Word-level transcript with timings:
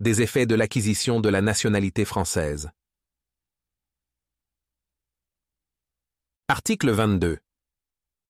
des 0.00 0.22
effets 0.22 0.46
de 0.46 0.54
l'acquisition 0.54 1.20
de 1.20 1.28
la 1.28 1.42
nationalité 1.42 2.06
française. 2.06 2.70
Article 6.48 6.90
22. 6.90 7.38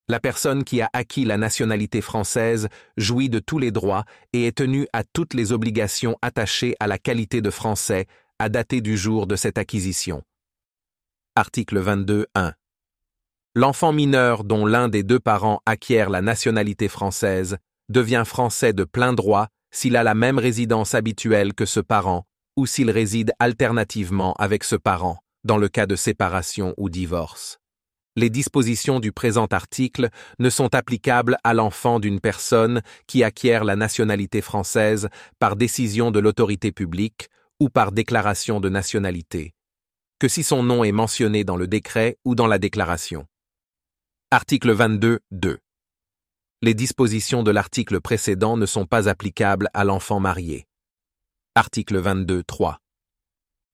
La 0.08 0.18
personne 0.18 0.64
qui 0.64 0.80
a 0.80 0.90
acquis 0.92 1.24
la 1.24 1.36
nationalité 1.36 2.00
française 2.00 2.68
jouit 2.96 3.28
de 3.28 3.38
tous 3.38 3.60
les 3.60 3.70
droits 3.70 4.04
et 4.32 4.48
est 4.48 4.58
tenue 4.58 4.88
à 4.92 5.04
toutes 5.04 5.34
les 5.34 5.52
obligations 5.52 6.18
attachées 6.20 6.74
à 6.80 6.88
la 6.88 6.98
qualité 6.98 7.40
de 7.40 7.50
français 7.50 8.06
à 8.40 8.48
dater 8.48 8.80
du 8.80 8.96
jour 8.96 9.28
de 9.28 9.36
cette 9.36 9.56
acquisition. 9.56 10.24
Article 11.36 11.78
22 11.78 12.26
1. 12.34 12.52
L'enfant 13.54 13.92
mineur 13.92 14.42
dont 14.42 14.66
l'un 14.66 14.88
des 14.88 15.04
deux 15.04 15.20
parents 15.20 15.60
acquiert 15.64 16.10
la 16.10 16.22
nationalité 16.22 16.88
française 16.88 17.58
devient 17.88 18.24
français 18.26 18.72
de 18.72 18.82
plein 18.82 19.12
droit 19.12 19.46
s'il 19.70 19.96
a 19.96 20.02
la 20.02 20.14
même 20.14 20.38
résidence 20.38 20.94
habituelle 20.94 21.54
que 21.54 21.66
ce 21.66 21.80
parent 21.80 22.24
ou 22.56 22.66
s'il 22.66 22.90
réside 22.90 23.32
alternativement 23.38 24.34
avec 24.34 24.64
ce 24.64 24.76
parent, 24.76 25.18
dans 25.44 25.56
le 25.58 25.68
cas 25.68 25.86
de 25.86 25.96
séparation 25.96 26.74
ou 26.76 26.90
divorce 26.90 27.60
les 28.16 28.30
dispositions 28.30 29.00
du 29.00 29.12
présent 29.12 29.46
article 29.46 30.10
ne 30.38 30.50
sont 30.50 30.74
applicables 30.74 31.36
à 31.44 31.54
l'enfant 31.54 32.00
d'une 32.00 32.20
personne 32.20 32.82
qui 33.06 33.24
acquiert 33.24 33.64
la 33.64 33.76
nationalité 33.76 34.40
française 34.40 35.08
par 35.38 35.56
décision 35.56 36.10
de 36.10 36.20
l'autorité 36.20 36.72
publique 36.72 37.28
ou 37.60 37.68
par 37.68 37.92
déclaration 37.92 38.60
de 38.60 38.68
nationalité, 38.68 39.54
que 40.18 40.28
si 40.28 40.42
son 40.42 40.62
nom 40.62 40.82
est 40.82 40.92
mentionné 40.92 41.44
dans 41.44 41.56
le 41.56 41.66
décret 41.66 42.16
ou 42.24 42.34
dans 42.34 42.46
la 42.46 42.58
déclaration. 42.58 43.26
Article 44.30 44.72
22 44.72 45.20
2. 45.30 45.58
Les 46.62 46.74
dispositions 46.74 47.42
de 47.42 47.50
l'article 47.50 48.02
précédent 48.02 48.58
ne 48.58 48.66
sont 48.66 48.84
pas 48.84 49.08
applicables 49.08 49.70
à 49.72 49.82
l'enfant 49.82 50.20
marié. 50.20 50.66
Article 51.54 51.96
22 51.96 52.44
3. 52.44 52.80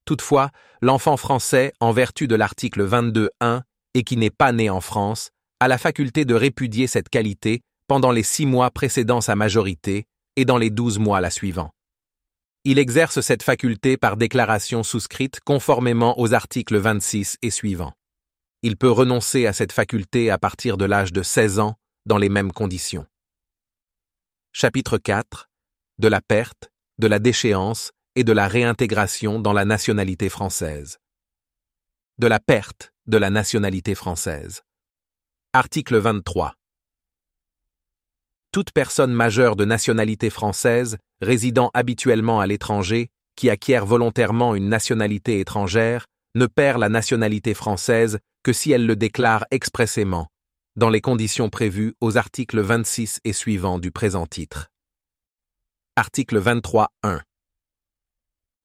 Toutefois, 0.04 0.50
l'enfant 0.80 1.16
français, 1.16 1.72
en 1.80 1.90
vertu 1.90 2.28
de 2.28 2.36
l'article 2.36 2.84
22 2.84 3.30
1, 3.40 3.64
et 3.94 4.04
qui 4.04 4.16
n'est 4.16 4.30
pas 4.30 4.52
né 4.52 4.70
en 4.70 4.80
France, 4.80 5.30
a 5.58 5.66
la 5.66 5.78
faculté 5.78 6.24
de 6.24 6.36
répudier 6.36 6.86
cette 6.86 7.08
qualité 7.08 7.62
pendant 7.88 8.12
les 8.12 8.22
six 8.22 8.46
mois 8.46 8.70
précédant 8.70 9.20
sa 9.20 9.34
majorité 9.34 10.04
et 10.36 10.44
dans 10.44 10.56
les 10.56 10.70
douze 10.70 11.00
mois 11.00 11.20
la 11.20 11.30
suivant. 11.30 11.72
Il 12.62 12.78
exerce 12.78 13.20
cette 13.20 13.42
faculté 13.42 13.96
par 13.96 14.16
déclaration 14.16 14.84
souscrite 14.84 15.40
conformément 15.40 16.20
aux 16.20 16.34
articles 16.34 16.76
26 16.76 17.38
et 17.42 17.50
suivants. 17.50 17.94
Il 18.62 18.76
peut 18.76 18.92
renoncer 18.92 19.46
à 19.46 19.52
cette 19.52 19.72
faculté 19.72 20.30
à 20.30 20.38
partir 20.38 20.76
de 20.76 20.84
l'âge 20.84 21.12
de 21.12 21.24
16 21.24 21.58
ans 21.58 21.76
dans 22.06 22.18
les 22.18 22.28
mêmes 22.28 22.52
conditions. 22.52 23.04
Chapitre 24.52 24.96
4 24.96 25.50
De 25.98 26.08
la 26.08 26.20
perte, 26.20 26.70
de 26.98 27.08
la 27.08 27.18
déchéance 27.18 27.90
et 28.14 28.22
de 28.22 28.32
la 28.32 28.46
réintégration 28.46 29.40
dans 29.40 29.52
la 29.52 29.64
nationalité 29.64 30.28
française. 30.28 30.98
De 32.18 32.28
la 32.28 32.38
perte 32.38 32.92
de 33.06 33.18
la 33.18 33.28
nationalité 33.30 33.94
française. 33.94 34.62
Article 35.52 35.96
23. 35.96 36.54
Toute 38.52 38.70
personne 38.70 39.12
majeure 39.12 39.56
de 39.56 39.64
nationalité 39.64 40.30
française, 40.30 40.96
résidant 41.20 41.70
habituellement 41.74 42.40
à 42.40 42.46
l'étranger, 42.46 43.10
qui 43.34 43.50
acquiert 43.50 43.84
volontairement 43.84 44.54
une 44.54 44.68
nationalité 44.68 45.40
étrangère, 45.40 46.06
ne 46.36 46.46
perd 46.46 46.78
la 46.78 46.88
nationalité 46.88 47.52
française 47.52 48.18
que 48.44 48.52
si 48.52 48.70
elle 48.70 48.86
le 48.86 48.96
déclare 48.96 49.44
expressément, 49.50 50.28
dans 50.76 50.90
les 50.90 51.00
conditions 51.00 51.48
prévues 51.48 51.94
aux 52.02 52.18
articles 52.18 52.60
26 52.60 53.20
et 53.24 53.32
suivants 53.32 53.78
du 53.78 53.90
présent 53.90 54.26
titre. 54.26 54.68
Article 55.96 56.38
23.1. 56.38 57.20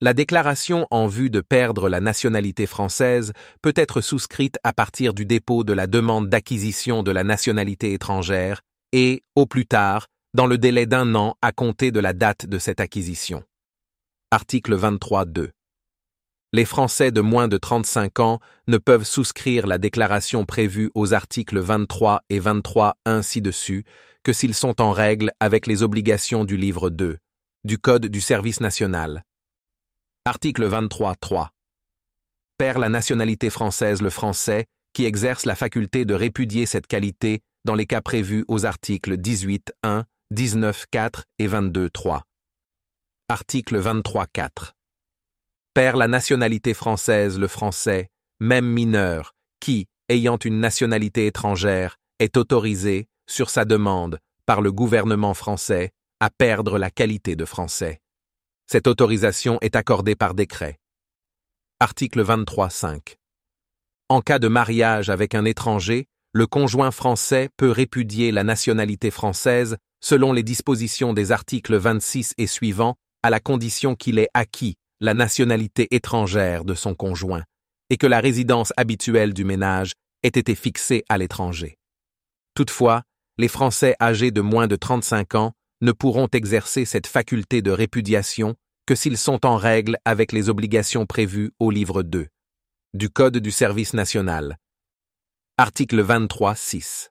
La 0.02 0.14
déclaration 0.14 0.88
en 0.92 1.08
vue 1.08 1.30
de 1.30 1.39
perdre 1.39 1.88
la 1.88 2.02
nationalité 2.02 2.66
française 2.66 3.32
peut 3.62 3.73
être 3.78 4.02
souscrite 4.02 4.58
à 4.64 4.73
partir 4.73 5.14
du 5.14 5.26
dépôt 5.26 5.64
de 5.64 5.72
la 5.72 5.88
demande 5.88 6.28
d'acquisition 6.28 7.02
de 7.02 7.12
la 7.12 7.23
nationalité 7.23 7.94
étrangère 7.94 8.61
et, 8.92 9.23
au 9.36 9.45
plus 9.45 9.66
tard, 9.66 10.08
dans 10.33 10.48
le 10.48 10.58
délai 10.58 10.88
d'un 10.88 11.16
an 11.16 11.36
à 11.42 11.54
compter 11.54 11.92
de 11.92 12.00
la 12.02 12.11
date 12.11 12.45
de 12.45 12.60
cette 12.60 12.82
acquisition. 12.82 13.44
Article 14.32 14.76
23.2. 14.76 15.52
Les 16.54 16.66
Français 16.66 17.12
de 17.12 17.22
moins 17.22 17.48
de 17.48 17.58
35 17.58 18.20
ans 18.20 18.39
ne 18.67 18.78
peuvent 18.78 19.06
souscrire 19.06 19.67
la 19.67 19.78
déclaration 19.78 20.44
prévue 20.44 20.92
aux 20.95 21.14
articles 21.14 21.60
23 21.60 22.23
et 22.30 22.39
23 22.39 22.98
ci-dessus 23.22 23.86
que 24.23 24.34
s'ils 24.34 24.54
sont 24.54 24.82
en 24.82 24.92
règle 24.92 25.32
avec 25.39 25.66
les 25.66 25.82
obligations 25.82 26.44
du 26.44 26.58
livre 26.58 26.89
2 26.89 27.17
du 27.64 27.78
Code 27.78 28.08
du 28.08 28.20
service 28.20 28.60
national 28.60 29.23
Article 30.26 30.67
23.3. 30.67 31.48
Perd 32.58 32.80
la 32.80 32.89
nationalité 32.89 33.50
française 33.50 34.02
le 34.02 34.10
français 34.10 34.66
qui 34.92 35.06
exerce 35.06 35.45
la 35.45 35.56
faculté 35.56 36.04
de 36.04 36.14
répudier 36.14 36.66
cette 36.66 36.88
qualité 36.88 37.44
dans 37.64 37.76
les 37.76 37.86
cas 37.86 38.02
prévus 38.02 38.44
aux 38.50 38.66
articles 38.66 39.16
18.1, 39.16 40.04
19.4 40.33 41.23
et 41.39 41.48
22.3. 41.48 42.23
Article 43.30 43.80
23.4. 43.80 44.73
Perd 45.73 45.95
la 45.95 46.09
nationalité 46.09 46.73
française 46.73 47.39
le 47.39 47.48
français, 47.48 48.09
même 48.42 48.65
mineur, 48.65 49.36
qui, 49.61 49.87
ayant 50.09 50.36
une 50.36 50.59
nationalité 50.59 51.27
étrangère, 51.27 51.95
est 52.20 52.36
autorisé, 52.36 53.08
sur 53.26 53.49
sa 53.49 53.64
demande, 53.64 54.20
par 54.45 54.59
le 54.59 54.73
gouvernement 54.73 55.33
français, 55.33 55.92
à 56.20 56.30
perdre 56.30 56.77
la 56.77 56.92
qualité 56.92 57.37
de 57.37 57.45
français. 57.45 58.02
Cette 58.67 58.86
autorisation 58.86 59.59
est 59.61 59.77
accordée 59.77 60.15
par 60.17 60.33
décret. 60.33 60.77
Article 61.80 62.21
23.5. 62.21 63.15
En 64.09 64.20
cas 64.20 64.39
de 64.39 64.49
mariage 64.49 65.09
avec 65.09 65.36
un 65.36 65.45
étranger, 65.45 66.08
le 66.33 66.48
conjoint 66.48 66.92
français 66.92 67.48
peut 67.55 67.71
répudier 67.71 68.33
la 68.33 68.43
nationalité 68.43 69.09
française 69.09 69.77
selon 70.02 70.33
les 70.33 70.43
dispositions 70.43 71.14
des 71.14 71.32
articles 71.32 71.77
26 71.77 72.33
et 72.38 72.48
suivants 72.48 72.95
à 73.23 73.30
la 73.30 73.39
condition 73.39 73.95
qu'il 73.95 74.20
ait 74.20 74.30
acquis 74.33 74.76
la 75.02 75.14
nationalité 75.14 75.94
étrangère 75.94 76.64
de 76.64 76.76
son 76.76 76.95
conjoint 76.95 77.44
et 77.89 77.98
que 77.98 78.08
la 78.08 78.22
résidence 78.22 78.72
habituelle 78.78 79.34
du 79.34 79.44
ménage 79.44 79.94
ait 80.23 80.30
été 80.30 80.56
fixée 80.56 81.04
à 81.10 81.17
l'étranger. 81.17 81.78
Toutefois, 82.54 83.04
les 83.38 83.48
Français 83.48 83.95
âgés 84.00 84.32
de 84.32 84.42
moins 84.42 84.67
de 84.67 84.76
35 84.76 85.36
ans 85.36 85.52
ne 85.82 85.92
pourront 85.92 86.28
exercer 86.32 86.86
cette 86.86 87.08
faculté 87.08 87.62
de 87.62 87.72
répudiation 87.72 88.56
que 88.86 88.95
s'ils 88.95 89.17
sont 89.17 89.45
en 89.45 89.58
règle 89.58 89.98
avec 90.06 90.32
les 90.32 90.50
obligations 90.50 91.06
prévues 91.06 91.52
au 91.60 91.72
livre 91.72 92.04
2 92.04 92.28
du 92.94 93.10
Code 93.10 93.38
du 93.38 93.52
service 93.52 93.94
national. 93.94 94.58
Article 95.58 96.02
23 96.02 96.56
6. 96.56 97.10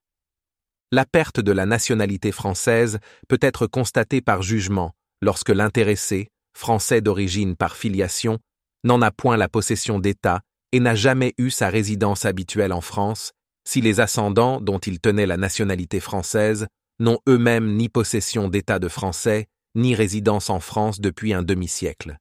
La 0.93 1.07
perte 1.07 1.41
de 1.41 1.53
la 1.53 1.65
nationalité 1.65 2.33
française 2.33 2.99
peut 3.29 3.39
être 3.41 3.67
constatée 3.67 4.21
par 4.21 4.43
jugement 4.43 4.93
lorsque 5.23 5.49
l'intéressé, 5.49 6.29
français 6.55 7.01
d'origine 7.01 7.57
par 7.57 7.77
filiation, 7.77 8.39
n'en 8.85 9.03
a 9.03 9.11
point 9.11 9.37
la 9.37 9.49
possession 9.49 9.99
d'État 9.99 10.41
et 10.73 10.81
n'a 10.81 10.95
jamais 10.95 11.35
eu 11.39 11.51
sa 11.51 11.69
résidence 11.69 12.25
habituelle 12.25 12.73
en 12.73 12.81
France, 12.81 13.33
si 13.67 13.81
les 13.81 14.01
ascendants 14.01 14.61
dont 14.61 14.79
il 14.79 15.01
tenait 15.01 15.27
la 15.27 15.37
nationalité 15.37 16.01
française 16.01 16.67
n'ont 16.99 17.19
eux-mêmes 17.29 17.77
ni 17.77 17.89
possession 17.89 18.49
d'État 18.49 18.79
de 18.79 18.89
français, 18.89 19.47
ni 19.75 19.95
résidence 19.95 20.51
en 20.51 20.61
France 20.61 21.01
depuis 21.01 21.33
un 21.33 21.43
demi-siècle. 21.43 22.17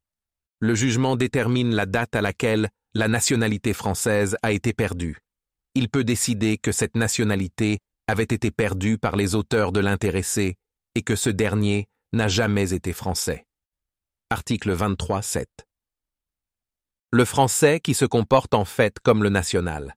Le 0.59 0.75
jugement 0.75 1.15
détermine 1.15 1.73
la 1.73 1.85
date 1.85 2.15
à 2.15 2.21
laquelle 2.21 2.69
la 2.93 3.07
nationalité 3.07 3.73
française 3.73 4.37
a 4.41 4.51
été 4.51 4.73
perdue. 4.73 5.17
Il 5.75 5.89
peut 5.89 6.03
décider 6.03 6.57
que 6.57 6.71
cette 6.71 6.95
nationalité 6.95 7.79
avait 8.07 8.23
été 8.23 8.51
perdue 8.51 8.97
par 8.97 9.15
les 9.15 9.35
auteurs 9.35 9.71
de 9.71 9.79
l'intéressé 9.79 10.55
et 10.95 11.01
que 11.01 11.15
ce 11.15 11.29
dernier 11.29 11.87
n'a 12.11 12.27
jamais 12.27 12.73
été 12.73 12.91
français. 12.91 13.45
Article 14.31 14.75
23.7 14.75 15.45
Le 17.11 17.25
français 17.25 17.79
qui 17.79 17.95
se 17.95 18.05
comporte 18.05 18.53
en 18.53 18.63
fait 18.63 18.99
comme 18.99 19.23
le 19.23 19.29
national 19.29 19.95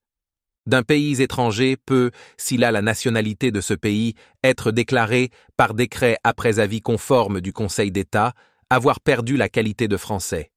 d'un 0.65 0.83
pays 0.83 1.21
étranger 1.21 1.77
peut, 1.77 2.13
s'il 2.39 2.65
a 2.65 2.71
la 2.71 2.81
nationalité 2.81 3.51
de 3.51 3.61
ce 3.61 3.75
pays, 3.75 4.15
être 4.43 4.71
déclaré, 4.71 5.31
par 5.59 5.75
décret 5.75 6.17
après 6.25 6.61
avis 6.61 6.81
conforme 6.81 7.43
du 7.43 7.53
Conseil 7.53 7.91
d'État, 7.91 8.33
avoir 8.71 9.01
perdu 9.01 9.37
la 9.37 9.51
qualité 9.51 9.87
de 9.87 9.99
français. 9.99 10.51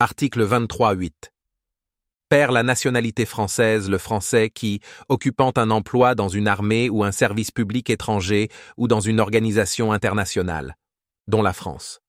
Article 0.00 0.44
23.8. 0.44 1.12
Perd 2.30 2.52
la 2.52 2.64
nationalité 2.64 3.26
française 3.26 3.88
le 3.88 3.98
français 3.98 4.50
qui, 4.50 4.80
occupant 5.08 5.52
un 5.56 5.70
emploi 5.70 6.16
dans 6.16 6.28
une 6.28 6.48
armée 6.48 6.88
ou 6.88 7.04
un 7.04 7.12
service 7.12 7.52
public 7.52 7.90
étranger 7.90 8.48
ou 8.76 8.88
dans 8.88 9.00
une 9.00 9.20
organisation 9.20 9.92
internationale, 9.92 10.74
dont 11.28 11.42
la 11.42 11.52
France, 11.52 12.00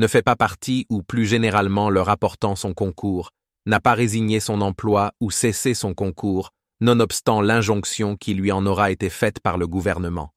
ne 0.00 0.08
fait 0.08 0.22
pas 0.22 0.34
partie 0.34 0.86
ou 0.88 1.02
plus 1.02 1.26
généralement 1.26 1.90
leur 1.90 2.08
apportant 2.08 2.56
son 2.56 2.74
concours, 2.74 3.30
n'a 3.66 3.80
pas 3.80 3.94
résigné 3.94 4.40
son 4.40 4.62
emploi 4.62 5.12
ou 5.20 5.30
cessé 5.30 5.74
son 5.74 5.94
concours, 5.94 6.50
nonobstant 6.80 7.42
l'injonction 7.42 8.16
qui 8.16 8.34
lui 8.34 8.50
en 8.50 8.64
aura 8.66 8.90
été 8.90 9.10
faite 9.10 9.40
par 9.40 9.58
le 9.58 9.68
gouvernement. 9.68 10.32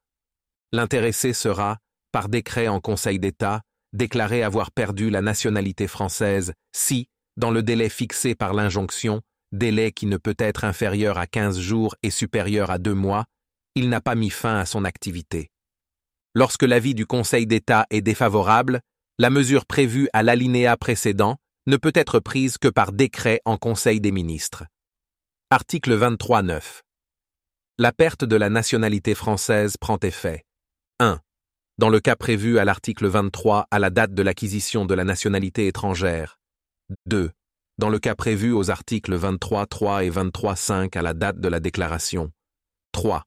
L'intéressé 0.74 1.34
sera, 1.34 1.78
par 2.12 2.28
décret 2.28 2.68
en 2.68 2.82
Conseil 2.82 3.20
d'État, 3.20 3.62
déclarer 3.94 4.44
avoir 4.44 4.72
perdu 4.72 5.10
la 5.10 5.22
nationalité 5.22 5.88
française 5.88 6.54
si, 6.76 7.08
dans 7.38 7.52
le 7.52 7.64
délai 7.64 7.90
fixé 7.90 8.36
par 8.36 8.54
l'injonction, 8.54 9.22
délai 9.54 9.92
qui 9.92 10.08
ne 10.08 10.18
peut 10.18 10.36
être 10.38 10.66
inférieur 10.66 11.18
à 11.18 11.26
15 11.26 11.58
jours 11.60 11.96
et 12.04 12.10
supérieur 12.10 12.70
à 12.70 12.80
deux 12.80 12.96
mois, 12.96 13.26
il 13.76 13.88
n'a 13.90 14.02
pas 14.02 14.16
mis 14.16 14.30
fin 14.30 14.58
à 14.58 14.66
son 14.66 14.84
activité. 14.84 15.50
Lorsque 16.36 16.64
l'avis 16.64 16.96
du 16.96 17.06
Conseil 17.06 17.48
d'État 17.48 17.86
est 17.92 18.02
défavorable, 18.02 18.82
la 19.20 19.30
mesure 19.30 19.66
prévue 19.66 20.10
à 20.14 20.24
l'alinéa 20.24 20.76
précédent 20.76 21.38
ne 21.68 21.78
peut 21.78 21.92
être 21.94 22.20
prise 22.20 22.58
que 22.58 22.68
par 22.68 22.92
décret 22.92 23.42
en 23.46 23.58
Conseil 23.58 24.02
des 24.02 24.12
ministres. 24.12 24.66
Article 25.52 25.96
23.9. 25.98 26.82
La 27.78 27.92
perte 27.92 28.26
de 28.26 28.36
la 28.36 28.50
nationalité 28.50 29.14
française 29.14 29.78
prend 29.78 30.00
effet. 30.02 30.44
1. 31.00 31.20
Dans 31.78 31.90
le 31.90 32.00
cas 32.00 32.16
prévu 32.16 32.58
à 32.58 32.66
l'article 32.66 33.08
23 33.08 33.68
à 33.70 33.80
la 33.80 33.92
date 33.92 34.14
de 34.14 34.24
l'acquisition 34.24 34.86
de 34.86 34.94
la 34.96 35.04
nationalité 35.04 35.68
étrangère. 35.68 36.40
2. 37.06 37.32
Dans 37.78 37.90
le 37.90 38.00
cas 38.00 38.16
prévu 38.16 38.52
aux 38.52 38.72
articles 38.72 39.16
23.3 39.16 40.06
et 40.06 40.10
23.5 40.10 40.98
à 40.98 41.02
la 41.02 41.14
date 41.14 41.40
de 41.40 41.48
la 41.48 41.60
déclaration. 41.60 42.32
3. 42.94 43.24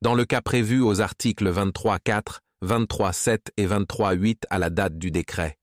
Dans 0.00 0.14
le 0.14 0.24
cas 0.24 0.42
prévu 0.42 0.80
aux 0.80 1.00
articles 1.00 1.50
23.4, 1.50 2.38
23.7 2.64 3.48
et 3.56 3.66
23.8 3.66 4.44
à 4.50 4.58
la 4.58 4.70
date 4.70 4.98
du 4.98 5.10
décret. 5.10 5.58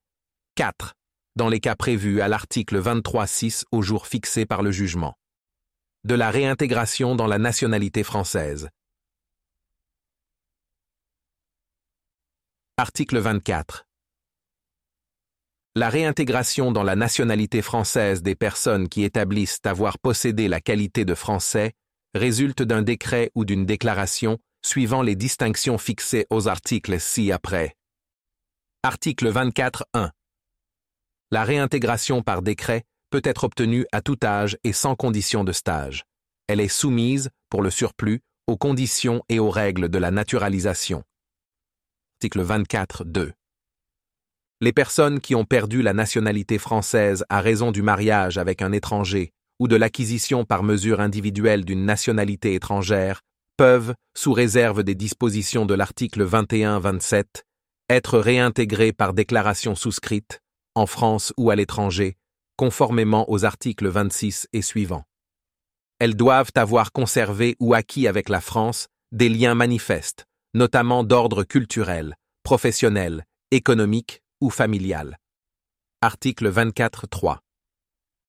4. 0.54 0.94
Dans 1.36 1.48
les 1.48 1.60
cas 1.60 1.74
prévus 1.74 2.20
à 2.20 2.28
l'article 2.28 2.80
23.6 2.80 3.64
au 3.72 3.82
jour 3.82 4.06
fixé 4.06 4.46
par 4.46 4.62
le 4.62 4.70
jugement 4.70 5.14
de 6.04 6.16
la 6.16 6.32
réintégration 6.32 7.14
dans 7.14 7.28
la 7.28 7.38
nationalité 7.38 8.02
française. 8.02 8.68
Article 12.76 13.18
24. 13.18 13.86
La 15.76 15.88
réintégration 15.88 16.72
dans 16.72 16.82
la 16.82 16.96
nationalité 16.96 17.62
française 17.62 18.20
des 18.22 18.34
personnes 18.34 18.88
qui 18.88 19.04
établissent 19.04 19.60
avoir 19.64 19.98
possédé 20.00 20.48
la 20.48 20.60
qualité 20.60 21.04
de 21.04 21.14
français 21.14 21.72
résulte 22.14 22.62
d'un 22.62 22.82
décret 22.82 23.30
ou 23.36 23.44
d'une 23.44 23.64
déclaration 23.64 24.38
suivant 24.64 25.02
les 25.02 25.16
distinctions 25.16 25.78
fixées 25.78 26.26
aux 26.30 26.48
articles 26.48 26.98
ci-après. 27.00 27.74
Article 28.82 29.32
24.1. 29.32 30.10
La 31.30 31.44
réintégration 31.44 32.22
par 32.22 32.42
décret 32.42 32.84
peut 33.10 33.22
être 33.24 33.44
obtenue 33.44 33.86
à 33.92 34.02
tout 34.02 34.18
âge 34.24 34.56
et 34.64 34.72
sans 34.72 34.94
condition 34.94 35.44
de 35.44 35.52
stage. 35.52 36.04
Elle 36.46 36.60
est 36.60 36.68
soumise, 36.68 37.30
pour 37.48 37.62
le 37.62 37.70
surplus, 37.70 38.20
aux 38.46 38.56
conditions 38.56 39.22
et 39.28 39.38
aux 39.38 39.50
règles 39.50 39.88
de 39.88 39.98
la 39.98 40.10
naturalisation. 40.10 41.04
Article 42.16 42.44
24.2. 42.44 43.32
Les 44.60 44.72
personnes 44.72 45.20
qui 45.20 45.34
ont 45.34 45.44
perdu 45.44 45.82
la 45.82 45.92
nationalité 45.92 46.58
française 46.58 47.24
à 47.28 47.40
raison 47.40 47.72
du 47.72 47.82
mariage 47.82 48.38
avec 48.38 48.62
un 48.62 48.72
étranger 48.72 49.32
ou 49.58 49.68
de 49.68 49.76
l'acquisition 49.76 50.44
par 50.44 50.62
mesure 50.62 51.00
individuelle 51.00 51.64
d'une 51.64 51.84
nationalité 51.84 52.54
étrangère 52.54 53.22
peuvent, 53.56 53.94
sous 54.16 54.32
réserve 54.32 54.82
des 54.82 54.94
dispositions 54.94 55.66
de 55.66 55.74
l'article 55.74 56.26
21-27, 56.26 57.24
être 57.88 58.18
réintégrées 58.18 58.92
par 58.92 59.12
déclaration 59.12 59.74
souscrite, 59.74 60.40
en 60.74 60.86
France 60.86 61.32
ou 61.36 61.50
à 61.50 61.56
l'étranger, 61.56 62.16
conformément 62.56 63.30
aux 63.30 63.44
articles 63.44 63.88
26 63.88 64.48
et 64.52 64.62
suivants. 64.62 65.04
Elles 65.98 66.16
doivent 66.16 66.52
avoir 66.54 66.92
conservé 66.92 67.56
ou 67.60 67.74
acquis 67.74 68.08
avec 68.08 68.28
la 68.28 68.40
France 68.40 68.88
des 69.12 69.28
liens 69.28 69.54
manifestes, 69.54 70.24
notamment 70.54 71.04
d'ordre 71.04 71.44
culturel, 71.44 72.16
professionnel, 72.42 73.24
économique 73.50 74.22
ou 74.40 74.50
familial. 74.50 75.18
Article 76.00 76.50
24.3. 76.50 77.41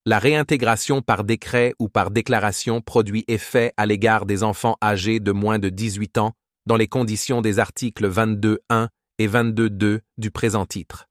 La 0.06 0.20
réintégration 0.20 1.02
par 1.02 1.24
décret 1.24 1.74
ou 1.80 1.88
par 1.88 2.12
déclaration 2.12 2.82
produit 2.82 3.24
effet 3.30 3.74
à 3.78 3.86
l'égard 3.86 4.26
des 4.26 4.44
enfants 4.44 4.76
âgés 4.84 5.22
de 5.22 5.32
moins 5.32 5.60
de 5.60 5.70
18 5.70 6.18
ans 6.18 6.34
dans 6.66 6.76
les 6.76 6.90
conditions 6.90 7.42
des 7.42 7.58
articles 7.58 8.10
22.1 8.10 8.90
et 9.20 9.28
22.2 9.30 10.02
du 10.18 10.32
présent 10.32 10.66
titre 10.66 11.06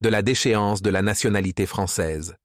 de 0.00 0.08
la 0.08 0.22
déchéance 0.22 0.80
de 0.80 0.90
la 0.90 1.02
nationalité 1.02 1.66
française. 1.66 2.36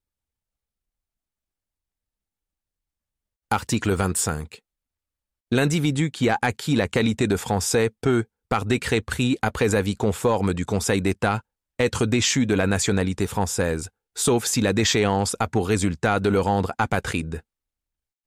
Article 3.52 3.94
25. 3.94 4.60
L'individu 5.52 6.10
qui 6.10 6.30
a 6.30 6.38
acquis 6.42 6.76
la 6.76 6.88
qualité 6.88 7.28
de 7.28 7.38
français 7.38 7.92
peut, 8.02 8.26
par 8.50 8.66
décret 8.66 9.02
pris 9.02 9.38
après 9.44 9.76
avis 9.76 9.96
conforme 9.96 10.56
du 10.56 10.66
Conseil 10.66 11.04
d'État, 11.04 11.42
être 11.78 12.08
déchu 12.08 12.48
de 12.48 12.56
la 12.56 12.66
nationalité 12.66 13.28
française, 13.28 13.90
sauf 14.16 14.46
si 14.46 14.62
la 14.62 14.74
déchéance 14.74 15.36
a 15.40 15.48
pour 15.48 15.68
résultat 15.68 16.20
de 16.20 16.30
le 16.30 16.40
rendre 16.40 16.74
apatride. 16.78 17.42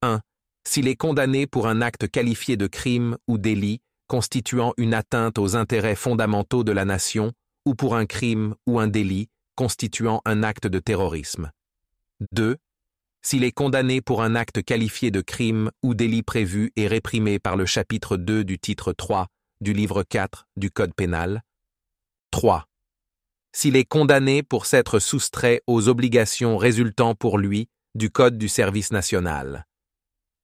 1. 0.03 0.21
S'il 0.67 0.89
est 0.89 0.97
condamné 0.97 1.47
pour 1.47 1.69
un 1.69 1.81
acte 1.81 2.09
qualifié 2.09 2.57
de 2.57 2.67
crime 2.67 3.17
ou 3.29 3.39
délit 3.39 3.81
constituant 4.09 4.73
une 4.77 4.95
atteinte 4.95 5.39
aux 5.39 5.57
intérêts 5.57 5.97
fondamentaux 5.97 6.65
de 6.65 6.73
la 6.73 6.85
nation 6.85 7.33
ou 7.65 7.75
pour 7.75 7.97
un 7.97 8.07
crime 8.07 8.55
ou 8.67 8.79
un 8.79 8.89
délit 8.89 9.29
constituant 9.57 10.21
un 10.25 10.43
acte 10.43 10.67
de 10.67 10.79
terrorisme. 10.79 11.51
2. 12.33 12.57
S'il 13.23 13.43
est 13.43 13.53
condamné 13.53 14.01
pour 14.01 14.23
un 14.23 14.37
acte 14.37 14.63
qualifié 14.63 15.11
de 15.11 15.21
crime 15.21 15.71
ou 15.83 15.95
délit 15.95 16.23
prévu 16.23 16.73
et 16.77 16.87
réprimé 16.87 17.39
par 17.39 17.57
le 17.57 17.67
chapitre 17.67 18.17
2 18.17 18.45
du 18.45 18.59
titre 18.59 18.93
3 18.93 19.27
du 19.61 19.73
livre 19.73 20.03
4 20.03 20.47
du 20.57 20.71
Code 20.71 20.95
pénal. 20.95 21.43
3. 22.31 22.67
S'il 23.59 23.75
est 23.77 23.87
condamné 23.87 24.43
pour 24.43 24.67
s'être 24.67 24.99
soustrait 24.99 25.63
aux 25.67 25.89
obligations 25.89 26.59
résultant 26.59 27.15
pour 27.15 27.39
lui 27.39 27.71
du 27.95 28.11
Code 28.11 28.37
du 28.37 28.51
service 28.51 28.93
national. 28.93 29.65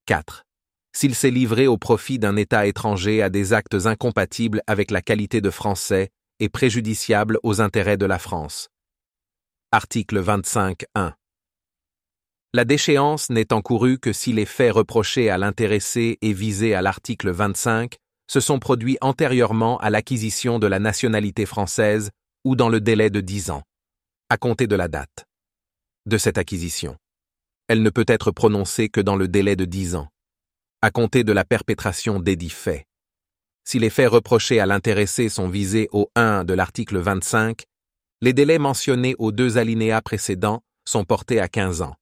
4. 0.07 0.47
S'il 0.93 1.13
s'est 1.13 1.29
livré 1.29 1.67
au 1.67 1.77
profit 1.77 2.17
d'un 2.17 2.35
État 2.37 2.65
étranger 2.65 3.21
à 3.21 3.29
des 3.29 3.53
actes 3.53 3.85
incompatibles 3.85 4.63
avec 4.65 4.89
la 4.89 5.03
qualité 5.03 5.41
de 5.41 5.51
Français 5.51 6.09
et 6.39 6.49
préjudiciable 6.49 7.37
aux 7.43 7.61
intérêts 7.61 7.97
de 7.97 8.07
la 8.07 8.17
France. 8.17 8.69
Article 9.71 10.19
25.1. 10.19 11.13
La 12.55 12.65
déchéance 12.65 13.29
n'est 13.29 13.53
encourue 13.53 13.99
que 13.99 14.11
si 14.11 14.33
les 14.33 14.47
faits 14.47 14.73
reprochés 14.73 15.29
à 15.29 15.37
l'intéressé 15.37 16.17
et 16.23 16.33
visés 16.33 16.73
à 16.73 16.81
l'article 16.81 17.29
25 17.29 17.95
se 18.27 18.39
sont 18.39 18.57
produits 18.57 18.97
antérieurement 19.01 19.77
à 19.77 19.91
l'acquisition 19.91 20.57
de 20.57 20.65
la 20.65 20.79
nationalité 20.79 21.45
française 21.45 22.09
ou 22.43 22.55
dans 22.55 22.69
le 22.69 22.81
délai 22.81 23.09
de 23.09 23.21
dix 23.21 23.49
ans, 23.49 23.63
à 24.29 24.37
compter 24.37 24.67
de 24.67 24.75
la 24.75 24.87
date 24.87 25.25
de 26.05 26.17
cette 26.17 26.37
acquisition. 26.37 26.97
Elle 27.67 27.81
ne 27.81 27.89
peut 27.89 28.05
être 28.07 28.31
prononcée 28.31 28.89
que 28.89 28.99
dans 28.99 29.15
le 29.15 29.27
délai 29.27 29.55
de 29.55 29.65
dix 29.65 29.95
ans, 29.95 30.09
à 30.81 30.91
compter 30.91 31.23
de 31.23 31.31
la 31.31 31.45
perpétration 31.45 32.19
d'édits 32.19 32.49
faits. 32.49 32.85
Si 33.63 33.79
les 33.79 33.89
faits 33.89 34.09
reprochés 34.09 34.59
à 34.59 34.65
l'intéressé 34.65 35.29
sont 35.29 35.47
visés 35.47 35.87
au 35.93 36.11
1 36.15 36.43
de 36.43 36.53
l'article 36.53 36.97
25, 36.97 37.63
les 38.21 38.33
délais 38.33 38.59
mentionnés 38.59 39.15
aux 39.17 39.31
deux 39.31 39.57
alinéas 39.57 40.01
précédents 40.01 40.61
sont 40.85 41.05
portés 41.05 41.39
à 41.39 41.47
15 41.47 41.81
ans. 41.81 41.95